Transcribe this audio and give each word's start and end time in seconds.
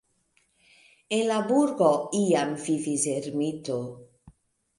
En 1.17 1.21
la 1.31 1.37
burgo 1.51 1.91
iam 2.21 2.57
vivis 2.65 3.07
ermito. 3.13 3.79